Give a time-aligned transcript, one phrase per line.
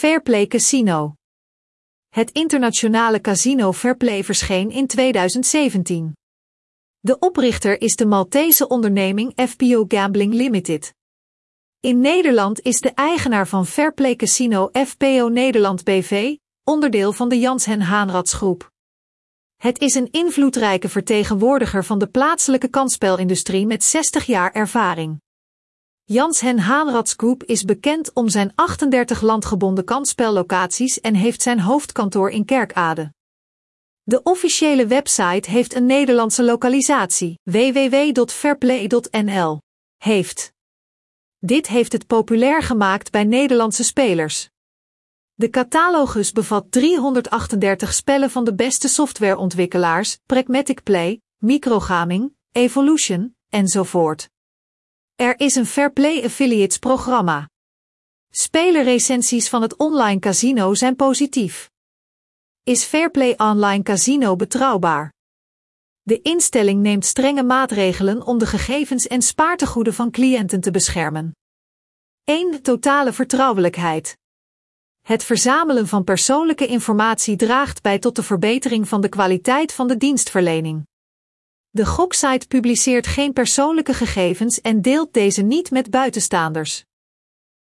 [0.00, 1.14] Fairplay Casino.
[2.08, 6.12] Het internationale casino Fairplay verscheen in 2017.
[6.98, 10.94] De oprichter is de Maltese onderneming FPO Gambling Limited.
[11.80, 17.66] In Nederland is de eigenaar van Fairplay Casino FPO Nederland BV, onderdeel van de Jans
[17.66, 18.70] Haanradsgroep.
[19.56, 25.20] Het is een invloedrijke vertegenwoordiger van de plaatselijke kansspelindustrie met 60 jaar ervaring.
[26.12, 32.44] Jans Hen Haanradsgroep is bekend om zijn 38 landgebonden kansspellocaties en heeft zijn hoofdkantoor in
[32.44, 33.12] Kerkade.
[34.02, 39.60] De officiële website heeft een Nederlandse lokalisatie www.fairplay.nl.
[39.96, 40.52] Heeft.
[41.38, 44.48] Dit heeft het populair gemaakt bij Nederlandse spelers.
[45.34, 54.28] De catalogus bevat 338 spellen van de beste softwareontwikkelaars, Pragmatic Play, Microgaming, Evolution, enzovoort.
[55.20, 57.48] Er is een Fairplay Affiliates programma.
[58.30, 61.70] Spelerrecensies van het online casino zijn positief.
[62.62, 65.12] Is Fairplay Online Casino betrouwbaar?
[66.02, 71.36] De instelling neemt strenge maatregelen om de gegevens en spaartegoeden van cliënten te beschermen.
[72.24, 72.62] 1.
[72.62, 74.16] Totale vertrouwelijkheid.
[75.00, 79.96] Het verzamelen van persoonlijke informatie draagt bij tot de verbetering van de kwaliteit van de
[79.96, 80.88] dienstverlening.
[81.72, 86.84] De goksite publiceert geen persoonlijke gegevens en deelt deze niet met buitenstaanders.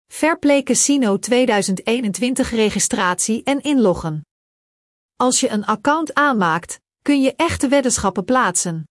[0.07, 4.25] Fairplay Casino 2021 registratie en inloggen.
[5.15, 8.87] Als je een account aanmaakt, kun je echte weddenschappen plaatsen.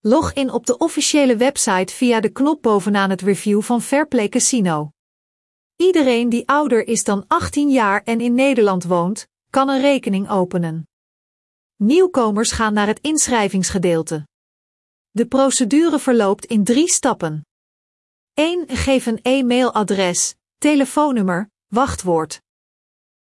[0.00, 4.90] Log in op de officiële website via de knop bovenaan het review van Fairplay Casino.
[5.76, 10.89] Iedereen die ouder is dan 18 jaar en in Nederland woont, kan een rekening openen.
[11.82, 14.26] Nieuwkomers gaan naar het inschrijvingsgedeelte.
[15.10, 17.46] De procedure verloopt in drie stappen.
[18.34, 18.68] 1.
[18.68, 22.40] Geef een e-mailadres, telefoonnummer, wachtwoord.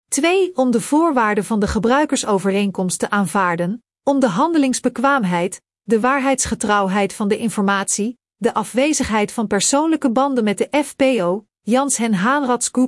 [0.08, 0.56] 2.
[0.56, 7.38] Om de voorwaarden van de gebruikersovereenkomst te aanvaarden, om de handelingsbekwaamheid, de waarheidsgetrouwheid van de
[7.38, 12.14] informatie, de afwezigheid van persoonlijke banden met de FPO, Jans Hen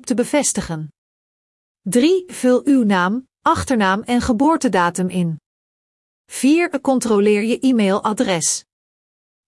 [0.06, 0.94] te bevestigen.
[1.82, 2.24] 3.
[2.28, 5.40] Vul uw naam, achternaam en geboortedatum in.
[6.32, 6.82] 4.
[6.82, 8.66] Controleer je e-mailadres.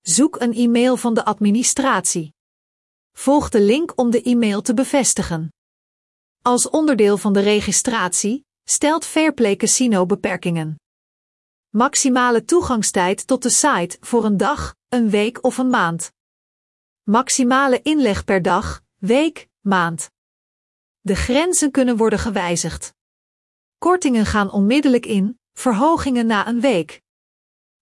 [0.02, 2.34] Zoek een e-mail van de administratie.
[3.12, 5.54] Volg de link om de e-mail te bevestigen.
[6.42, 10.76] Als onderdeel van de registratie stelt Fairplay Casino beperkingen.
[11.70, 16.12] Maximale toegangstijd tot de site voor een dag, een week of een maand.
[17.04, 20.12] Maximale inleg per dag, week, maand.
[21.00, 22.94] De grenzen kunnen worden gewijzigd.
[23.78, 27.02] Kortingen gaan onmiddellijk in, verhogingen na een week.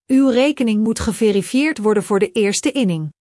[0.07, 3.13] Uw rekening moet geverifieerd worden voor de eerste inning.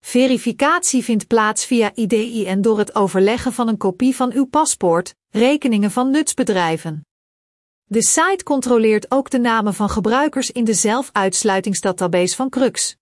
[0.00, 5.14] Verificatie vindt plaats via IDI en door het overleggen van een kopie van uw paspoort,
[5.28, 7.06] rekeningen van nutsbedrijven.
[7.84, 12.96] De site controleert ook de namen van gebruikers in de zelfuitsluitingsdatabase van Crux.